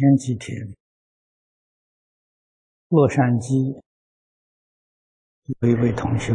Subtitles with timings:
[0.00, 0.56] 前几天，
[2.88, 3.78] 洛杉矶
[5.44, 6.32] 有一位同学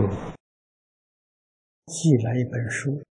[1.87, 3.03] 寄来一本书，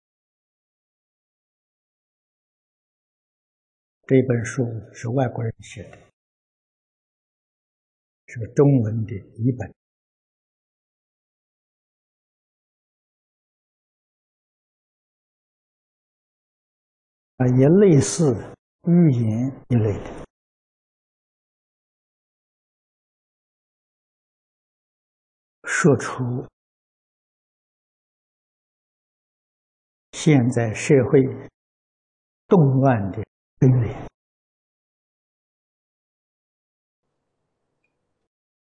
[4.06, 4.62] 这本书
[4.92, 5.96] 是外国人写的，
[8.26, 9.74] 是中文的译本，
[17.38, 18.34] 啊，也类似
[18.86, 20.21] 寓言一类的。
[25.82, 26.46] 说出
[30.12, 31.20] 现在社会
[32.46, 33.20] 动乱的
[33.58, 34.08] 根源，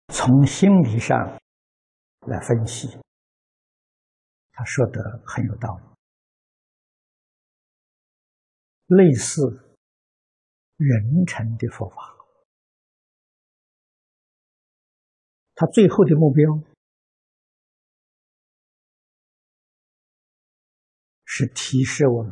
[0.07, 0.97] 从心理。
[0.97, 1.15] 上
[2.21, 2.87] 来分析，
[4.53, 5.83] 他说的很有道理，
[8.87, 9.43] 类似
[10.77, 12.17] 人臣的佛法，
[15.53, 16.74] 他最后的目标。
[21.37, 22.31] 是提示我们，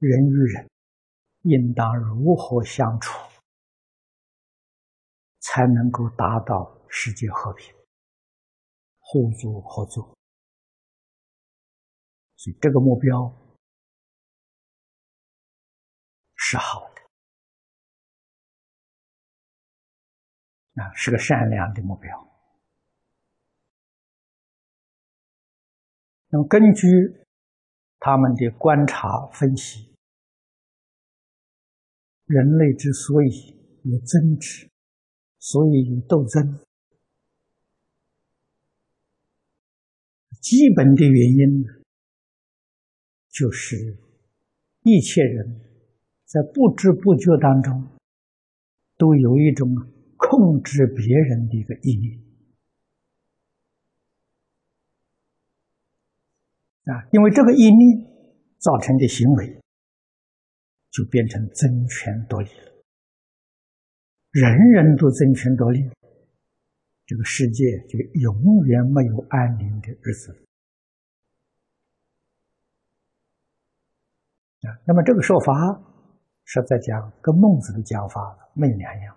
[0.00, 0.68] 人与人
[1.44, 3.18] 应当如何相处，
[5.40, 7.74] 才能够达到世界和平、
[8.98, 10.14] 互助合作。
[12.36, 13.34] 所以这个目标
[16.34, 17.00] 是好的，
[20.82, 22.28] 啊，是个善良的目标。
[26.28, 26.84] 那么根据。
[28.00, 29.92] 他们的观察分析，
[32.26, 34.70] 人类之所以有争执，
[35.38, 36.60] 所以有斗争，
[40.40, 41.68] 基本的原因呢，
[43.30, 43.98] 就是
[44.82, 45.60] 一切人
[46.24, 47.98] 在不知不觉当中，
[48.96, 49.68] 都有一种
[50.16, 52.27] 控制别人的一个意念。
[56.88, 58.00] 啊，因为这个一念
[58.56, 59.60] 造成的行为，
[60.90, 62.72] 就变成争权夺利了。
[64.30, 65.80] 人人都争权夺利，
[67.04, 70.32] 这个世界就永远没有安宁的日子。
[74.62, 75.54] 啊，那么这个说法
[76.44, 79.16] 是在讲跟孟子的讲法没两样。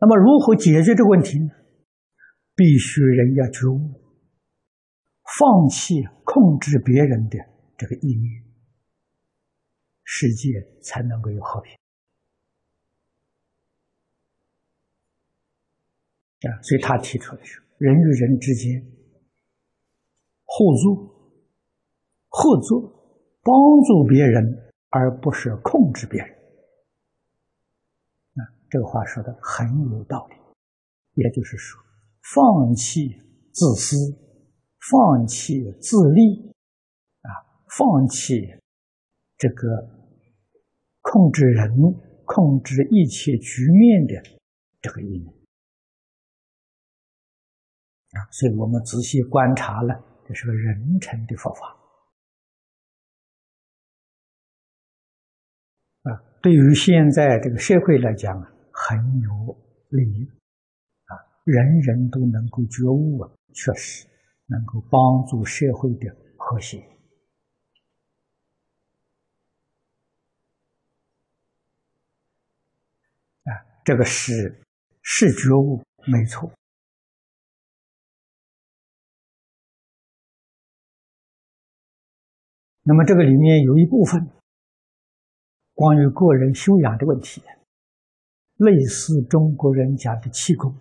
[0.00, 1.50] 那么，如何解决这个问题呢？
[2.54, 4.00] 必须人要觉悟，
[5.38, 7.38] 放弃控制别人的
[7.76, 8.44] 这个意念，
[10.04, 11.72] 世界才能够有和平。
[16.48, 18.80] 啊，所以他提出的是人与人之间
[20.44, 21.08] 互助、
[22.28, 22.80] 合作、
[23.42, 23.54] 帮
[23.86, 26.37] 助别人，而不是控制别人。
[28.70, 30.36] 这个话说的很有道理，
[31.14, 31.82] 也就是说，
[32.34, 33.08] 放弃
[33.50, 33.96] 自私，
[34.90, 36.50] 放弃自利，
[37.22, 37.32] 啊，
[37.70, 38.46] 放弃
[39.38, 39.66] 这个
[41.00, 41.70] 控制人、
[42.26, 44.38] 控制一切局面的
[44.82, 45.34] 这个意念
[48.10, 51.74] 啊，所以我们仔细观察了，这是个人成的佛法
[56.02, 56.20] 啊。
[56.42, 58.56] 对于现在这个社会来讲啊。
[58.80, 59.58] 很有
[59.88, 60.24] 利益
[61.06, 61.12] 啊！
[61.44, 64.06] 人人都能够觉悟啊，确实
[64.46, 66.78] 能够帮助社会的和谐
[73.42, 73.50] 啊！
[73.84, 74.62] 这个是
[75.02, 76.50] 是觉悟，没错。
[82.82, 84.30] 那么这个里面有一部分
[85.74, 87.42] 关于个人修养的问题。
[88.58, 90.72] 类似中国人讲的气功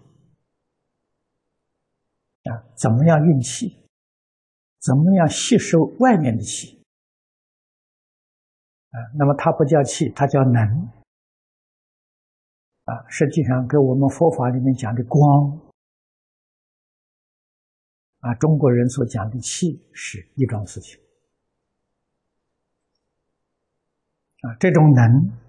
[2.44, 3.84] 啊，怎么样运气？
[4.80, 6.82] 怎么样吸收外面的气？
[8.90, 10.62] 啊，那么它不叫气，它叫能
[12.86, 13.08] 啊。
[13.10, 15.60] 实际上跟我们佛法里面讲的光
[18.20, 21.00] 啊，中国人所讲的气是一桩事情
[24.42, 25.47] 啊，这种能。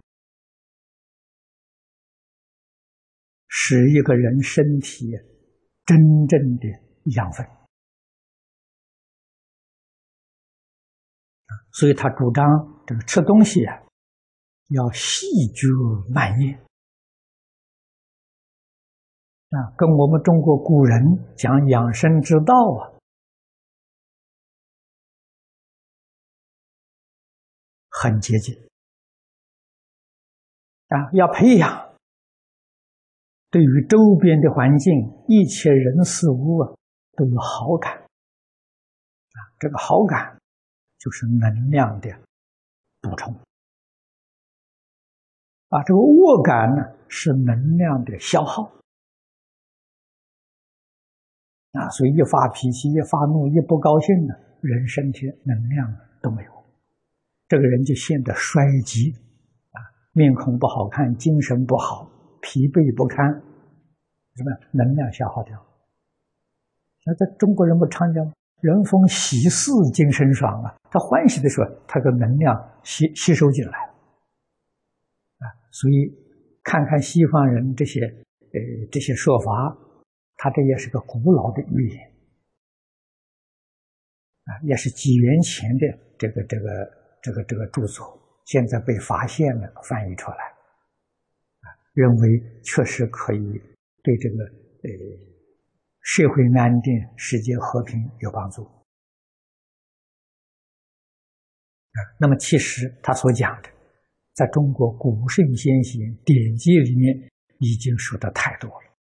[3.61, 5.11] 使一个人身体
[5.85, 6.69] 真正的
[7.17, 7.45] 养分。
[11.73, 12.47] 所以他主张
[12.87, 13.83] 这个吃东西啊
[14.69, 15.67] 要细嚼
[16.15, 16.55] 慢咽。
[19.51, 22.95] 啊跟我们中国古人讲养生之道啊
[27.91, 28.55] 很接近。
[30.87, 31.88] 啊要培养
[33.51, 34.95] 对于周边的环境、
[35.27, 36.75] 一切人事物啊
[37.17, 37.93] 都有好感。
[37.93, 40.39] 啊，这个好感
[40.99, 42.11] 就是能量的
[43.01, 43.33] 补充。
[45.69, 48.73] 啊，这个恶感呢是能量的消耗。
[51.73, 56.65] 啊，所以一发脾气、一发怒、一不高兴呢，人身体能量都没有，
[57.47, 59.13] 这个人就显得衰竭，
[59.73, 59.79] 啊，
[60.13, 63.27] 面孔不好看，精神不好，疲惫不堪，
[64.37, 65.57] 什么能量消耗掉。
[67.05, 68.25] 那在中国人不常讲，
[68.61, 73.79] 人逢喜事精神爽啊，他欢喜的时候，他的能量吸吸收进来，
[75.39, 76.13] 啊，所以
[76.63, 78.59] 看看西方人这些呃
[78.91, 79.77] 这些说法。
[80.41, 82.13] 他这也是个古老的语言
[84.45, 86.69] 啊，也是几元前的这个这个
[87.21, 90.37] 这个这个著作，现在被发现了，翻译出来，
[91.99, 93.61] 认为确实可以
[94.05, 94.89] 对这个呃
[96.01, 98.63] 社会安定、世界和平有帮助
[101.91, 101.99] 啊。
[102.21, 103.69] 那么，其实他所讲的，
[104.33, 107.29] 在中国古圣先贤典籍里面
[107.59, 108.95] 已经说的太多了。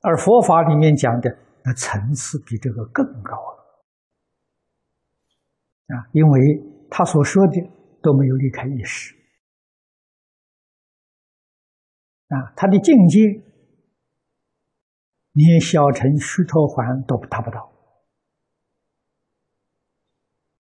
[0.00, 3.84] 而佛法里面讲的那层次比这个更高了
[5.94, 6.40] 啊，因为
[6.90, 7.60] 他所说的
[8.00, 9.14] 都没有离开意识
[12.32, 13.20] 啊，他的境界
[15.32, 17.70] 连小乘须陀环都达不到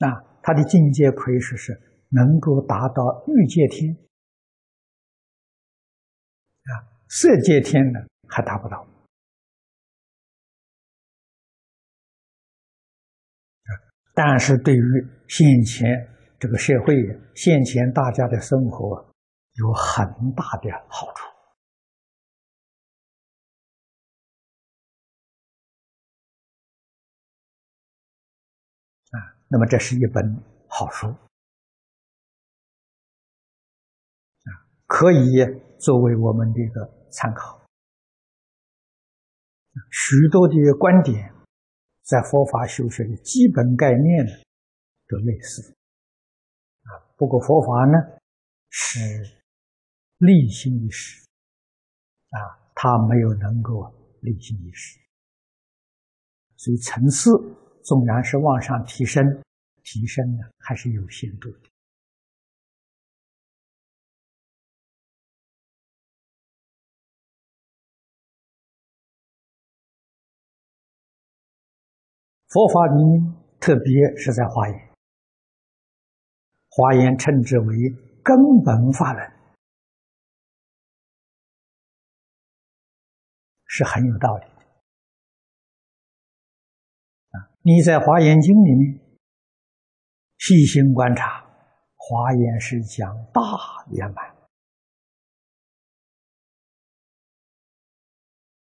[0.00, 1.72] 啊，他的境界可以说是
[2.08, 3.96] 能够达到欲界天
[6.64, 6.72] 啊，
[7.08, 8.84] 色界天呢还达不到。
[14.14, 14.82] 但是对于
[15.26, 15.88] 现前
[16.38, 16.94] 这个社会，
[17.34, 19.10] 现前大家的生活
[19.54, 21.31] 有很大的好处
[29.52, 30.24] 那么这是一本
[30.66, 31.08] 好书
[34.48, 34.48] 啊，
[34.86, 35.44] 可以
[35.78, 37.60] 作为我们的一个参考。
[39.90, 41.30] 许多的观点。
[42.04, 44.32] 在佛法修学的基本概念呢，
[45.06, 45.62] 都类似
[46.82, 46.98] 啊。
[47.16, 47.96] 不过佛法呢
[48.70, 48.98] 是
[50.18, 51.24] 立心意识
[52.30, 53.88] 啊，它没有能够
[54.20, 54.98] 立心意识，
[56.56, 57.30] 所以层次
[57.84, 59.24] 纵然是往上提升，
[59.82, 61.70] 提升呢还是有限度的。
[72.48, 73.02] 佛法里，
[73.58, 74.90] 特别是在华严，
[76.68, 77.74] 华严称之为
[78.22, 79.32] 根本法门，
[83.64, 84.51] 是很有道理
[87.64, 89.00] 你在华严经里面
[90.38, 91.44] 细心观察，
[91.94, 93.40] 华严是讲大
[93.92, 94.26] 圆满，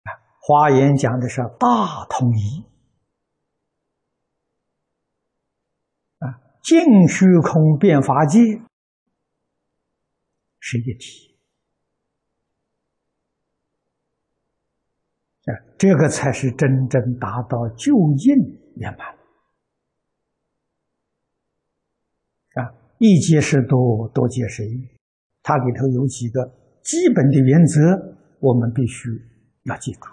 [0.04, 0.08] 啊，
[0.40, 2.64] 华严讲的是大统一
[6.20, 6.40] 啊。
[6.62, 8.38] 净虚空变法界
[10.58, 11.36] 是一体，
[15.78, 18.34] 这个才是真正达到究竟
[18.76, 19.06] 圆满。
[22.54, 24.88] 啊，一界是多，多界是一，
[25.42, 26.42] 它里头有几个
[26.82, 29.10] 基本的原则，我们必须
[29.64, 30.06] 要记住，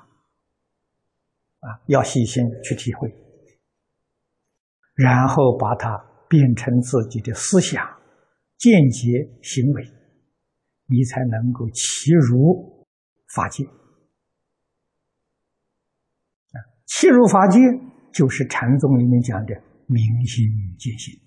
[1.60, 3.10] 啊，要细心去体会，
[4.96, 6.10] 然后把它。
[6.30, 7.86] 变成自己的思想、
[8.58, 9.84] 见解、行为，
[10.88, 12.88] 你才能够契入
[13.36, 13.64] 法界。
[16.54, 17.60] 啊，契入法界
[18.14, 20.46] 就是禅宗里面讲的明心
[20.78, 21.20] 见性。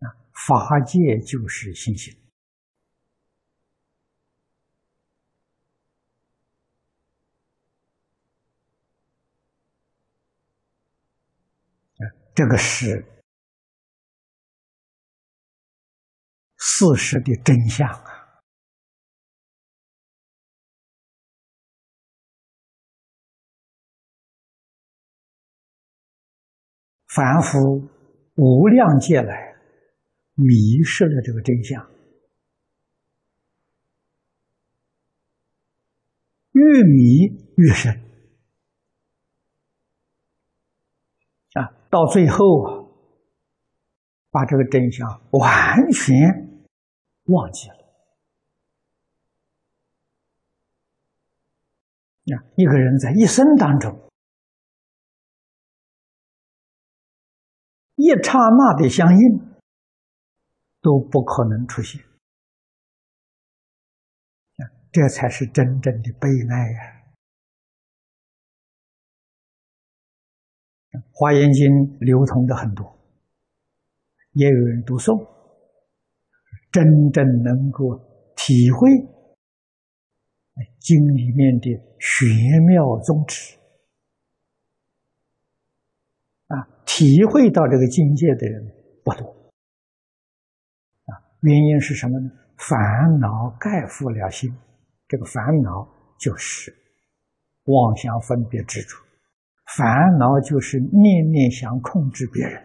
[0.00, 0.04] 啊，
[0.48, 2.14] 法界就是心性。
[12.32, 13.04] 这个是
[16.56, 18.19] 事实的真相啊！
[27.12, 27.88] 凡夫
[28.36, 29.56] 无量劫来
[30.34, 31.90] 迷失了这个真相，
[36.52, 37.26] 越迷
[37.56, 37.92] 越深。
[41.54, 42.86] 啊，到最后啊，
[44.30, 46.16] 把这个真相完全
[47.24, 47.74] 忘记了。
[52.36, 54.09] 啊，一个人在一生当中，
[57.96, 59.38] 一刹那的相应
[60.80, 62.02] 都不可能出现，
[64.92, 66.96] 这才是真正的悲哀呀！
[71.12, 71.66] 《华严经》
[72.00, 72.98] 流通的很多，
[74.32, 75.28] 也有人读诵，
[76.72, 78.88] 真正能够体会。
[80.78, 82.28] 经里面的玄
[82.66, 83.56] 妙宗旨
[86.48, 88.66] 啊，体会到这个境界的人
[89.04, 89.24] 不多
[91.06, 91.14] 啊。
[91.42, 92.28] 原因是什么呢？
[92.56, 92.76] 烦
[93.20, 94.52] 恼盖覆了心，
[95.06, 96.74] 这个烦恼就是
[97.64, 98.96] 妄想分别执着，
[99.76, 102.58] 烦恼就是念念想控制别人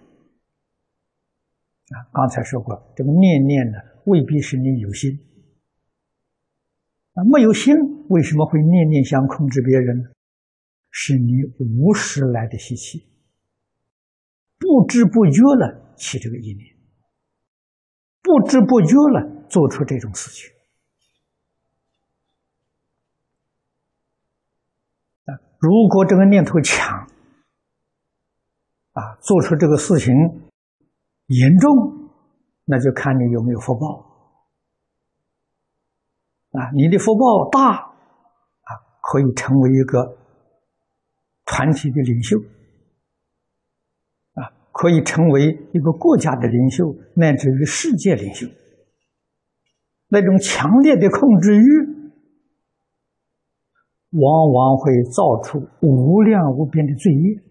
[1.92, 2.10] 啊。
[2.12, 5.18] 刚才说过，这个念念呢，未必是你有心。
[7.14, 7.74] 啊，没有心，
[8.10, 10.10] 为什么会念念想控制别人呢？
[10.90, 13.08] 是你无始来的习气，
[14.76, 16.76] 不知不觉了起这个意念，
[18.22, 20.52] 不知不觉了做出这种事情。
[25.60, 27.08] 如果这个念头强，
[28.92, 30.14] 啊，做出这个事情
[31.28, 32.12] 严重，
[32.66, 34.02] 那就看你有没有福报。
[36.52, 40.18] 啊，你的福报大，啊，可以成为一个
[41.46, 42.38] 团体的领袖，
[44.78, 48.46] 可以成为一个国家的领袖，乃至于世界领袖。
[50.10, 51.64] 那种强烈的控制欲，
[54.12, 57.42] 往往会造出无量无边的罪业，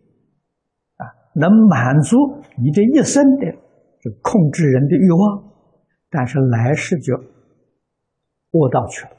[0.97, 2.19] 啊，能满足
[2.59, 3.47] 你这一生的
[4.02, 5.50] 这控制人的欲望，
[6.11, 7.14] 但是来世就。
[8.52, 9.11] 卧道去了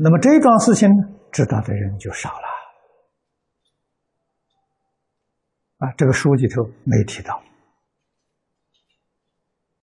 [0.00, 0.88] 那么这桩事情
[1.30, 2.46] 知道的人就少了
[5.78, 5.92] 啊！
[5.96, 7.42] 这个书里头没提到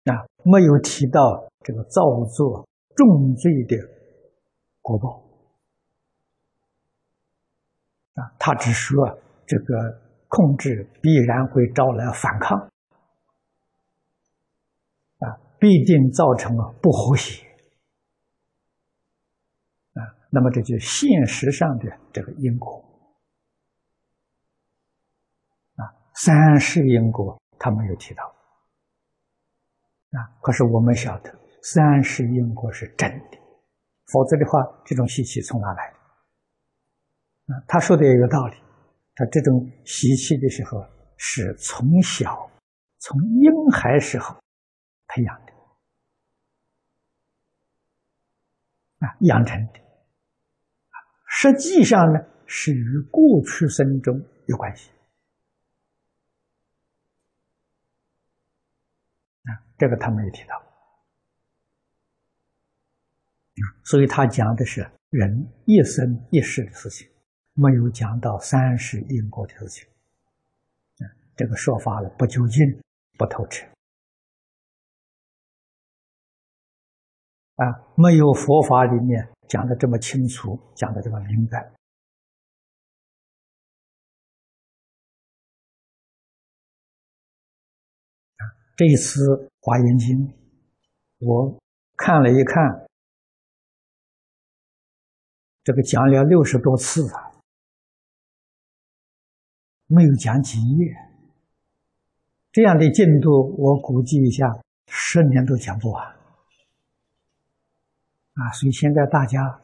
[0.06, 3.78] 啊，没有提到这个造作重罪的
[4.82, 5.24] 果报
[8.16, 10.02] 啊，他只说这个。
[10.34, 12.58] 控制必然会招来反抗，
[15.20, 17.46] 啊，必定造成了不和谐，
[20.32, 22.82] 那么这就现实上的这个因果，
[25.76, 25.84] 啊，
[26.16, 28.24] 三世因果他没有提到，
[30.12, 33.38] 啊，可是我们晓得三世因果是真的，
[34.08, 35.94] 否则的话，这种习气从哪来？
[37.48, 38.56] 啊，他说的也有道理。
[39.14, 40.82] 他这种习气的时候，
[41.18, 42.50] 是从小
[42.98, 44.34] 从婴孩时候
[45.08, 45.52] 培养的
[49.06, 49.82] 啊，养成的
[51.42, 54.14] 实际上呢，是与过去生中
[54.46, 54.92] 有关系。
[59.46, 60.62] 啊，这个他没有提到。
[63.84, 67.10] 所以他讲的是人一生一世的事情。
[67.54, 69.90] 没有讲到三世因果的事情，
[71.36, 72.64] 这个说法呢不究竟，
[73.18, 73.66] 不透彻，
[77.56, 77.66] 啊，
[77.98, 81.74] 没有佛法里面讲的这么清楚，讲的这么明白。
[88.78, 89.20] 这一次
[89.60, 90.18] 《华严经》，
[91.20, 91.62] 我
[91.98, 92.88] 看了一看，
[95.66, 97.44] 这个讲了六十多次了。
[99.88, 100.96] 没有讲几页，
[102.54, 104.48] 这样的进度，我估计一下，
[104.88, 106.21] 十年都讲不完
[108.34, 108.52] 啊！
[108.54, 109.62] 所以现在大家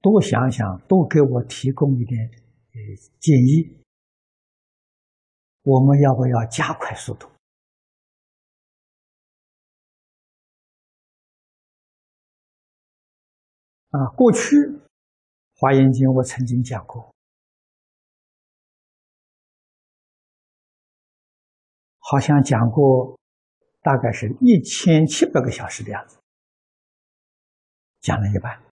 [0.00, 2.30] 多想想，多给我提供一点
[3.20, 3.82] 建议，
[5.62, 7.28] 我们要不要加快速度？
[13.90, 14.48] 啊，过去。
[15.56, 17.14] 华严经我曾经讲过，
[22.00, 23.16] 好像讲过，
[23.84, 26.18] 大概是一千七百个小时的样子，
[28.00, 28.54] 讲了一半。
[28.54, 28.62] 啊，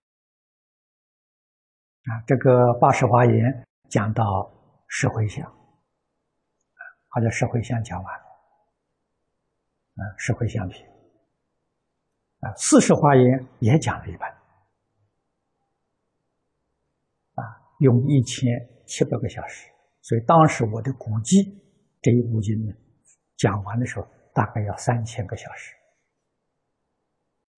[2.25, 4.51] 这个八十华严讲到
[4.87, 5.45] 十回向，
[7.09, 8.25] 好像十回向讲完了，
[9.97, 10.83] 啊，十回向品，
[12.39, 14.31] 啊，四十华严也讲了一半。
[17.35, 17.43] 啊
[17.79, 18.49] 用一千
[18.87, 19.69] 七百个小时，
[20.01, 21.61] 所以当时我的估计，
[22.01, 22.73] 这一部经呢，
[23.37, 25.75] 讲完的时候大概要三千个小时。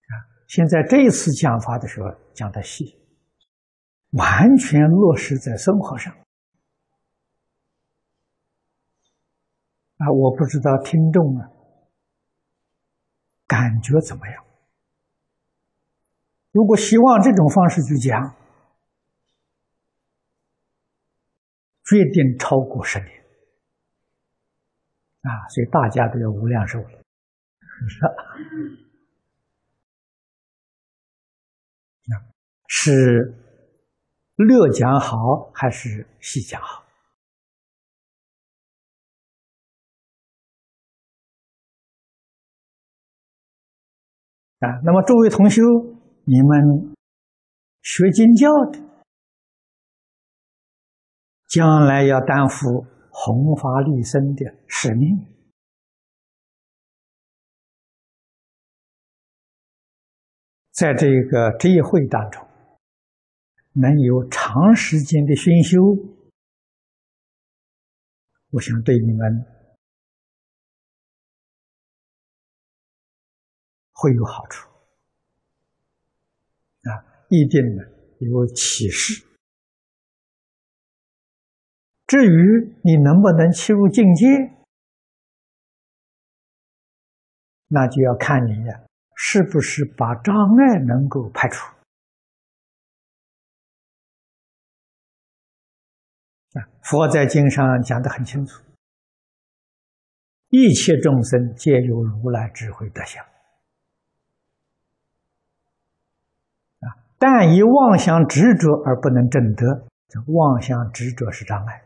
[0.07, 0.13] 啊，
[0.47, 2.99] 现在这一次讲法的时候讲的细，
[4.11, 6.13] 完全落实在生活上。
[9.97, 11.49] 啊，我不知道听众啊
[13.47, 14.43] 感觉怎么样？
[16.51, 18.35] 如果希望这种方式去讲，
[21.83, 23.14] 决定超过十年
[25.25, 25.49] 啊！
[25.49, 27.01] 所以大家都要无量寿了，
[32.67, 33.33] 是
[34.35, 36.83] 略讲好还是细讲好？
[44.59, 45.63] 啊，那么诸位同修，
[46.25, 46.93] 你们
[47.81, 48.79] 学经教的，
[51.47, 52.85] 将来要担负
[53.17, 55.17] 弘法利生的使命，
[60.71, 62.45] 在这个这一会当中，
[63.71, 65.79] 能有长时间的熏修，
[68.49, 69.55] 我想对你们。
[73.97, 74.69] 会有好处
[76.81, 76.91] 啊，
[77.29, 77.81] 一定呢
[78.19, 79.24] 有启示。
[82.07, 84.25] 至于你能不能切入境界，
[87.67, 88.81] 那就要看你呀，
[89.15, 91.65] 是不是把障碍能够排除
[96.53, 96.61] 啊？
[96.83, 98.63] 佛在经上讲的很清楚，
[100.49, 103.25] 一切众生皆有如来智慧德相。
[107.17, 111.81] 但以妄想执着而不能证得，这妄想执着是障碍。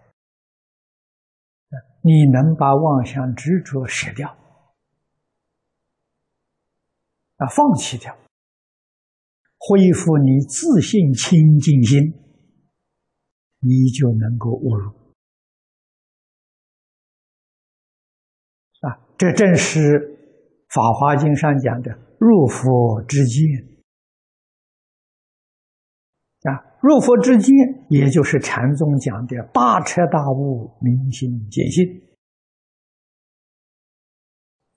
[2.02, 4.30] 你能把妄想执着舍掉，
[7.38, 8.18] 啊，放弃掉，
[9.58, 12.00] 恢复你自信清净心，
[13.60, 14.92] 你就能够悟入。
[18.82, 19.80] 啊，这正是
[20.70, 23.44] 《法华经》上讲的入佛之见。
[26.50, 27.54] 啊，入佛之见，
[27.90, 31.84] 也就是禅宗讲的大彻大悟、明心见性，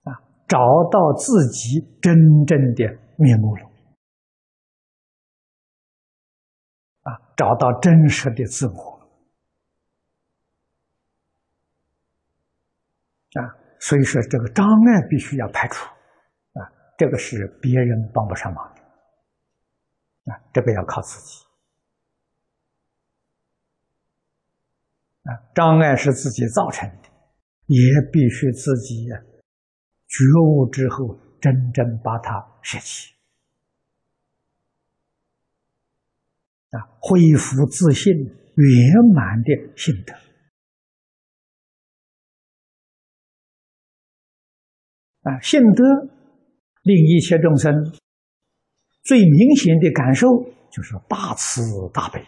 [0.05, 0.16] 啊，
[0.48, 0.59] 找
[0.90, 2.14] 到自己真
[2.46, 2.85] 正的
[3.18, 3.70] 面目了，
[7.03, 8.98] 啊，找到真实的自我，
[13.35, 13.44] 啊，
[13.79, 15.87] 所以说这个障碍必须要排除，
[16.55, 16.64] 啊，
[16.96, 21.41] 这个是别人帮不上忙的，啊，这个要靠自己。
[25.22, 27.08] 啊，障碍是自己造成的，
[27.66, 27.78] 也
[28.12, 33.14] 必须自己觉悟之后，真正把它舍弃，
[36.70, 40.12] 啊，恢复自信圆满的性德。
[45.22, 45.85] 啊，性德
[46.82, 47.72] 令一切众生
[49.04, 50.26] 最明显的感受
[50.68, 51.62] 就是大慈
[51.94, 52.20] 大悲。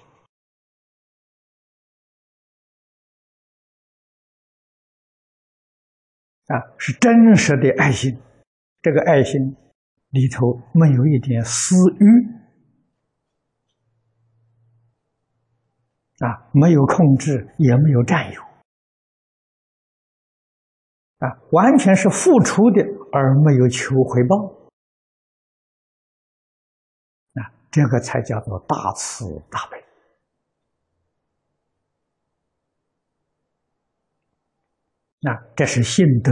[6.46, 8.18] 啊，是真实的爱心，
[8.82, 9.56] 这个爱心
[10.10, 12.04] 里头没有一点私欲，
[16.18, 18.42] 啊，没有控制，也没有占有，
[21.18, 24.36] 啊，完全是付出的，而没有求回报，
[27.34, 29.83] 啊，这个才叫做大慈大悲。
[35.26, 36.30] 那这是信德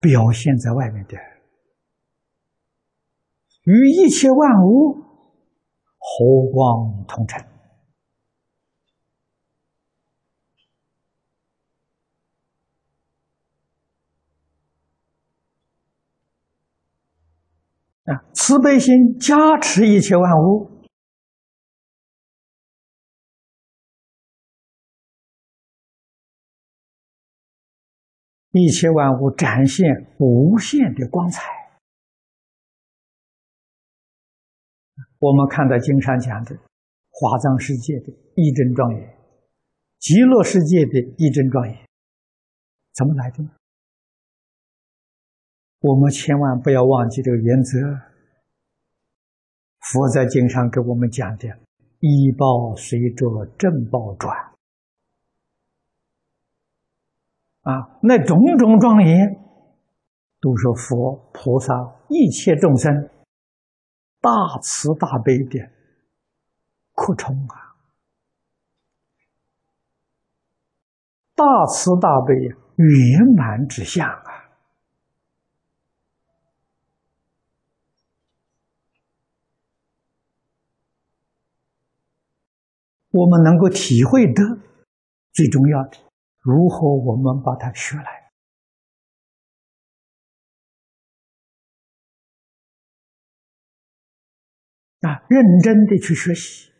[0.00, 1.18] 表现在外面的，
[3.64, 4.94] 与一切万物
[5.98, 7.44] 和光同尘。
[18.04, 20.69] 啊，慈悲心加持一切万物。
[28.52, 29.86] 一切万物展现
[30.18, 31.42] 无限的光彩。
[35.18, 36.56] 我们看到经上讲的
[37.10, 39.16] 华藏世界的一真庄严，
[39.98, 41.76] 极乐世界的一真庄严，
[42.94, 43.50] 怎么来的呢？
[45.80, 47.78] 我们千万不要忘记这个原则：
[49.80, 51.48] 佛在经上给我们讲的，
[52.00, 54.49] 医报随着正报转，
[57.62, 59.16] 啊，那种种庄严，
[60.40, 61.74] 都是佛菩萨
[62.08, 63.10] 一切众生
[64.20, 64.30] 大
[64.62, 65.70] 慈大悲的
[66.92, 67.76] 扩充啊，
[71.34, 72.34] 大慈大悲
[72.76, 74.24] 圆满之相啊。
[83.12, 84.42] 我们能够体会的
[85.32, 85.98] 最重要的，
[86.40, 88.32] 如何我们把它学来
[95.02, 95.22] 啊？
[95.28, 96.70] 认真的去学习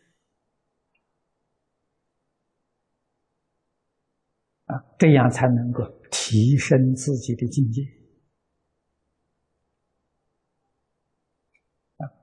[4.65, 7.81] 啊，这样才能够提升自己的境界。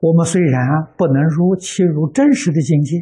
[0.01, 2.97] 我们虽然不能如切入真实的境界。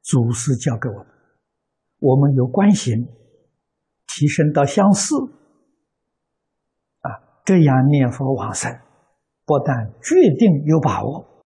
[0.00, 1.11] 祖师教给我们，
[2.02, 3.06] 我们由观行
[4.08, 5.14] 提升到相似，
[6.98, 8.76] 啊，这样念佛往生，
[9.44, 11.44] 不但决定有把握，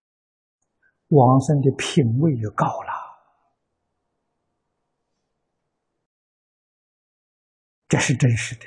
[1.09, 2.89] 往生的品位就高了。
[7.87, 8.65] 这是真实的。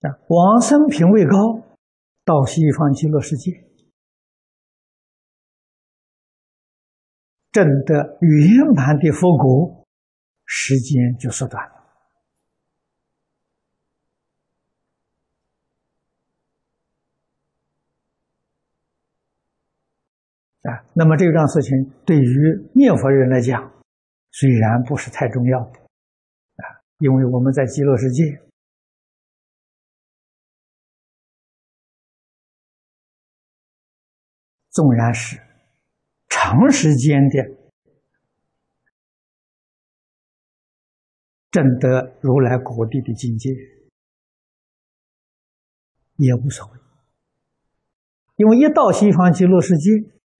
[0.00, 1.65] 啊往生品位高，
[2.26, 3.52] 到西方极乐世界，
[7.52, 9.86] 证得圆满的佛果，
[10.44, 11.76] 时间就缩短了。
[20.62, 23.72] 啊，那么这桩事情对于念佛人来讲，
[24.32, 26.64] 虽然不是太重要，啊，
[26.98, 28.45] 因为我们在极乐世界。
[34.76, 35.40] 纵然是
[36.28, 37.56] 长时间的
[41.50, 43.48] 证得如来果地的境界，
[46.16, 46.78] 也无所谓，
[48.36, 49.90] 因为一到西方极乐世界，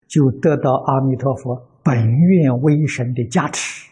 [0.07, 3.91] 就得到阿弥陀佛本愿威神的加持。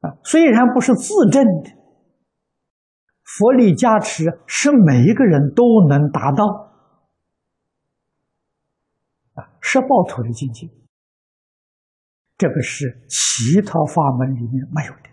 [0.00, 1.85] 啊，虽然不是自证的。
[3.36, 6.44] 佛力加持是每一个人都能达到
[9.34, 10.66] 啊，是报土的境界。
[12.38, 15.10] 这个是其他法门里面没有的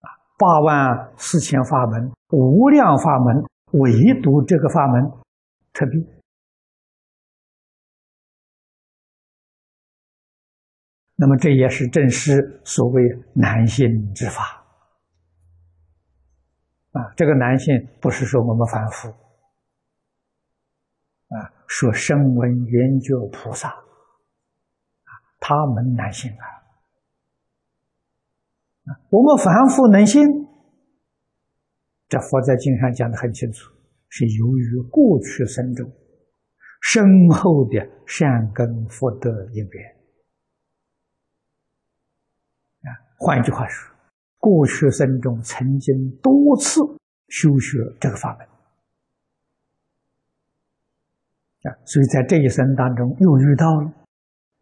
[0.00, 5.12] 啊，八万四千法门、无量法门，唯独这个法门
[5.72, 6.00] 特别。
[11.14, 13.02] 那么这也是正是所谓
[13.34, 14.61] 难信之法。
[16.92, 19.08] 啊，这个男性不是说我们凡夫，
[21.28, 26.44] 啊，说声闻缘觉菩萨，啊，他们难信啊，
[29.08, 30.22] 我们凡夫能信，
[32.08, 33.72] 这佛在经上讲的很清楚，
[34.10, 35.90] 是由于过去生中
[36.82, 39.96] 深厚的善根福德因缘，
[42.82, 43.91] 啊，换一句话说。
[44.42, 46.80] 过去生中曾经多次
[47.28, 48.48] 修学这个法门
[51.70, 53.92] 啊，所以在这一生当中又遇到了，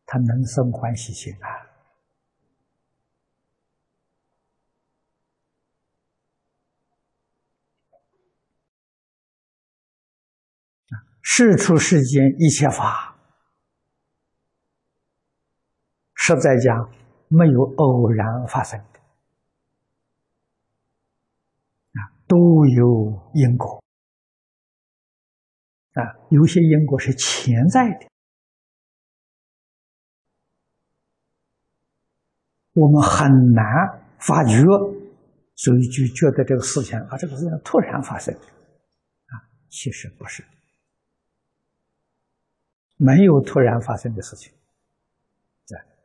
[0.04, 1.48] 他能生欢喜心啊！
[11.22, 13.16] 世出世间一切法，
[16.12, 16.92] 实在讲
[17.28, 18.78] 没有偶然发生。
[22.30, 23.82] 都有因果。
[25.94, 28.06] 啊，有些因果是潜在的，
[32.74, 33.64] 我们很难
[34.20, 34.62] 发觉，
[35.56, 39.34] 所以就觉得这个事情啊，这个事情突然发生啊，
[39.68, 40.44] 其实不是，
[42.96, 44.52] 没有突然发生的事情，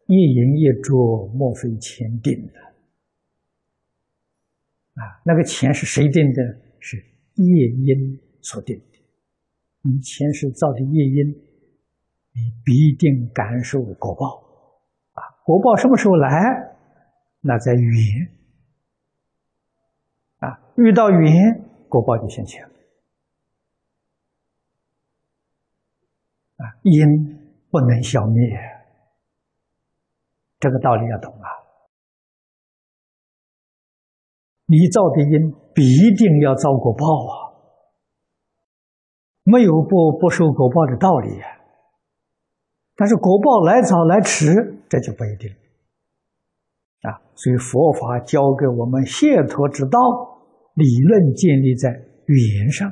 [0.07, 2.74] 一因一着，莫非前定的。
[4.95, 6.41] 啊，那个钱是谁定的？
[6.79, 6.97] 是
[7.35, 8.85] 业因所定的。
[9.81, 11.29] 你前世造的业因，
[12.31, 14.41] 你必定感受果报。
[15.13, 16.29] 啊，果报什么时候来？
[17.41, 18.31] 那在缘。
[20.37, 22.63] 啊，遇到缘，果报就现前。
[26.57, 27.37] 啊，因
[27.69, 28.57] 不能消灭。
[30.59, 31.64] 这个道理要懂啊！
[34.67, 35.83] 你造的因必
[36.15, 37.53] 定要遭果报啊，
[39.43, 41.45] 没有不不受果报的道理呀。
[42.95, 45.51] 但是果报来早来迟，这就不一定
[47.01, 47.21] 啊。
[47.35, 49.99] 所以佛法教给我们解脱之道，
[50.73, 51.91] 理论建立在
[52.27, 52.91] 语言上。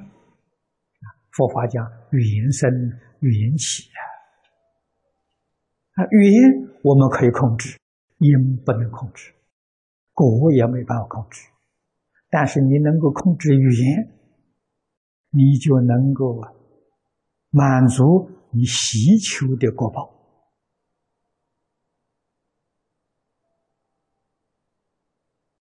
[1.31, 2.69] 佛法讲语言生，
[3.21, 3.99] 语言起啊。
[6.03, 7.79] 啊，语言我们可以控制，
[8.19, 9.33] 音不能控制，
[10.13, 11.49] 果也没办法控制。
[12.35, 14.11] 但是你能够控制语言，
[15.29, 16.41] 你就能够
[17.51, 20.09] 满足你需求的果报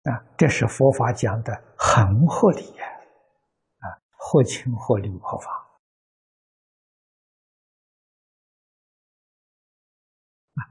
[0.05, 0.25] 啊！
[0.39, 2.87] 这是佛法讲的很合理呀，
[3.81, 5.69] 啊，合情合理合法。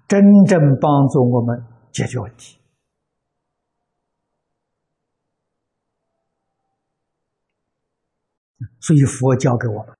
[0.07, 2.59] 真正帮助我们解决问题，
[8.79, 9.95] 所以佛教给我们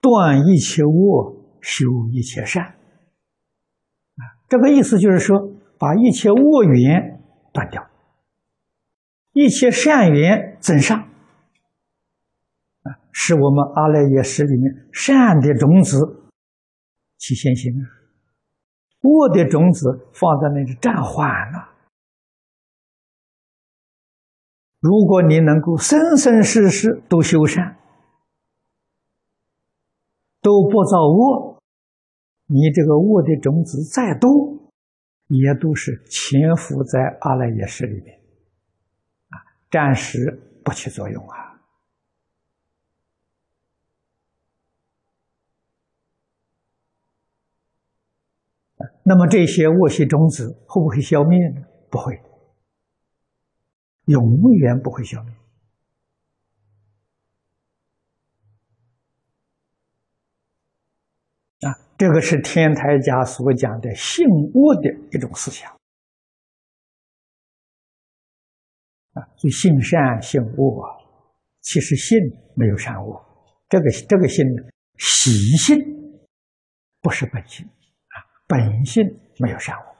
[0.00, 2.64] 断一切恶，修一切善。
[2.64, 5.38] 啊，这个意思就是说，
[5.78, 7.88] 把一切恶缘断掉，
[9.32, 10.98] 一切善缘增上，
[12.82, 15.98] 啊，使我们阿赖耶识里面善的种子
[17.18, 17.84] 起现行啊。
[19.02, 21.75] 恶的种子放在那里暂缓了。
[24.86, 27.76] 如果你能够生生世世都修善，
[30.40, 31.60] 都不造恶，
[32.46, 34.30] 你这个恶的种子再多，
[35.26, 38.16] 也都是潜伏在阿赖耶识里面，
[39.30, 41.34] 啊，暂时不起作用啊。
[49.02, 51.62] 那么这些恶习种子会不会消灭呢？
[51.90, 52.20] 不会，
[54.06, 54.24] 永
[54.58, 55.32] 远不会消灭。
[61.60, 65.70] 啊，这个是天台家所讲的性恶的一种思想。
[69.12, 70.84] 啊，所以性善性恶，
[71.60, 72.18] 其实性
[72.54, 73.24] 没有善恶，
[73.68, 74.44] 这个这个性，
[74.98, 75.78] 习性
[77.00, 78.22] 不是本性啊。
[78.46, 79.02] 本性
[79.38, 79.96] 没有善恶，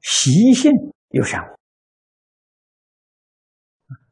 [0.00, 0.70] 习性
[1.10, 1.55] 有善恶。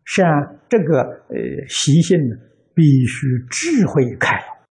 [0.04, 0.26] 善
[0.68, 1.36] 这个呃
[1.68, 2.36] 习性呢，
[2.74, 4.66] 必须智慧开了，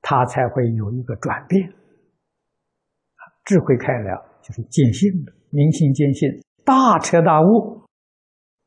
[0.00, 1.72] 它才会有一个转变。
[3.44, 6.28] 智慧开了，就是见性了，明心见性，
[6.64, 7.84] 大彻大悟，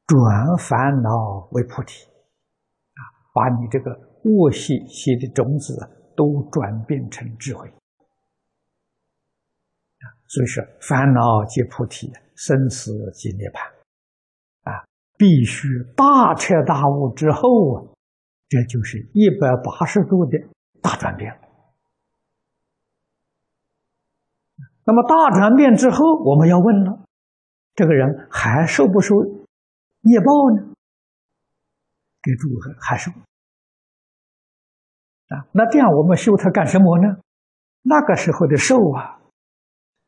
[0.08, 3.02] 转烦恼为菩提，啊，
[3.34, 3.92] 把你这个
[4.24, 5.92] 恶习习的种子。
[6.18, 7.70] 都转变成智慧
[10.30, 13.70] 所以说烦恼即菩提，生死即涅槃，
[15.18, 17.88] 必须大彻大悟之后啊，
[18.50, 20.38] 这就是一百八十度的
[20.82, 21.40] 大转变。
[24.88, 27.00] 那么大转变之后，我们要问了：
[27.74, 29.16] 这个人还受不受
[30.02, 30.26] 业报
[30.56, 30.74] 呢？
[32.22, 33.12] 给诸位还受。
[35.30, 37.18] 啊，那这样我们修它干什么呢？
[37.82, 39.22] 那个时候的受啊，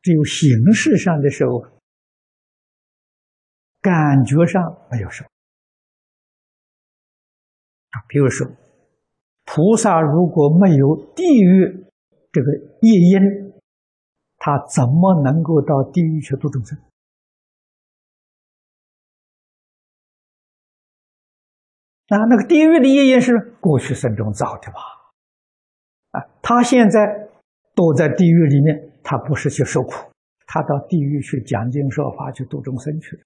[0.02, 1.46] 只有形式上的受，
[3.82, 5.24] 感觉上没有受。
[7.92, 8.48] 啊，比如说，
[9.46, 11.86] 菩萨如果没有地狱
[12.32, 13.20] 这个业因，
[14.38, 16.78] 他怎么能够到地狱去度众生？
[22.10, 24.80] 啊，那个地狱的业因是过去生中造的吧？
[26.12, 27.30] 啊他现在
[27.76, 29.92] 躲在地狱里面，他不是去受苦，
[30.46, 33.24] 他到地狱去讲经说法，去度众生去了！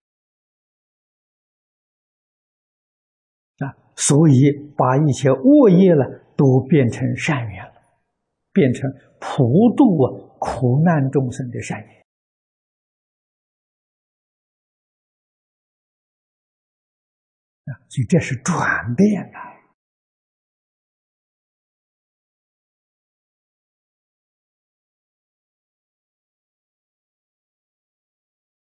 [4.02, 6.04] 所以把一切恶业呢
[6.36, 7.72] 都变成善缘了，
[8.52, 9.86] 变成普度
[10.40, 12.02] 苦难众生的善缘
[17.66, 17.78] 啊！
[17.88, 19.52] 所以这是转变啊！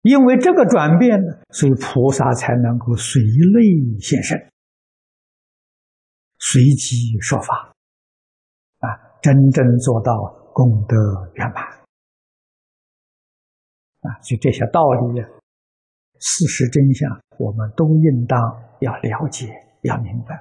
[0.02, 4.38] 因为这个转变呢，所以菩萨才能够随类现身，
[6.40, 7.76] 随机说法，
[8.80, 8.88] 啊，
[9.22, 10.16] 真正做到
[10.54, 10.96] 功德
[11.36, 11.64] 圆满，
[14.02, 15.22] 啊，所以这些道理、
[16.20, 18.40] 事实真相，我们都应当
[18.80, 19.48] 要了解、
[19.84, 20.36] 要明白，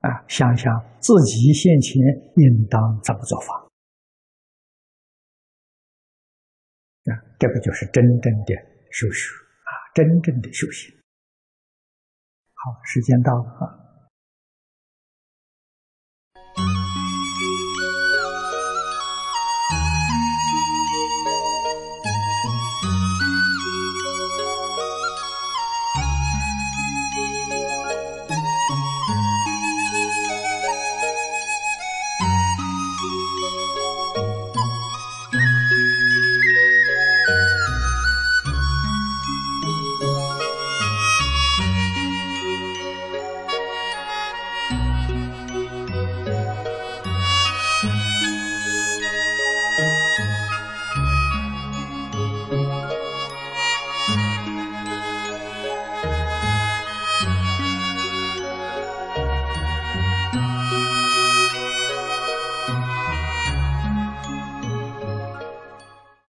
[0.00, 2.00] 啊，想想自己先前
[2.36, 3.68] 应当怎么做法。
[7.04, 8.54] 啊，这个就是真正的
[8.90, 10.99] 修学啊，真正的修行。
[12.62, 13.79] 好，时间到了啊。